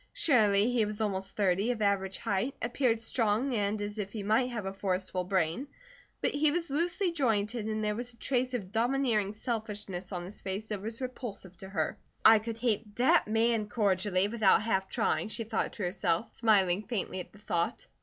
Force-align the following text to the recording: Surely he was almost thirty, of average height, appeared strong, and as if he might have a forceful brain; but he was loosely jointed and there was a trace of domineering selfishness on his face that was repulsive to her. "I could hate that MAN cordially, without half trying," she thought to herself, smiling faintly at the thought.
Surely 0.13 0.71
he 0.71 0.83
was 0.83 0.99
almost 0.99 1.35
thirty, 1.35 1.69
of 1.69 1.79
average 1.79 2.17
height, 2.17 2.55
appeared 2.59 2.99
strong, 2.99 3.53
and 3.53 3.79
as 3.83 3.99
if 3.99 4.11
he 4.13 4.23
might 4.23 4.49
have 4.49 4.65
a 4.65 4.73
forceful 4.73 5.23
brain; 5.23 5.67
but 6.21 6.31
he 6.31 6.49
was 6.49 6.71
loosely 6.71 7.11
jointed 7.11 7.67
and 7.67 7.83
there 7.83 7.93
was 7.93 8.11
a 8.11 8.17
trace 8.17 8.55
of 8.55 8.71
domineering 8.71 9.31
selfishness 9.31 10.11
on 10.11 10.25
his 10.25 10.41
face 10.41 10.65
that 10.65 10.81
was 10.81 11.01
repulsive 11.01 11.55
to 11.55 11.69
her. 11.69 11.99
"I 12.25 12.39
could 12.39 12.57
hate 12.57 12.95
that 12.95 13.27
MAN 13.27 13.69
cordially, 13.69 14.27
without 14.27 14.63
half 14.63 14.89
trying," 14.89 15.27
she 15.27 15.43
thought 15.43 15.73
to 15.73 15.83
herself, 15.83 16.33
smiling 16.33 16.81
faintly 16.81 17.19
at 17.19 17.31
the 17.31 17.37
thought. 17.37 17.85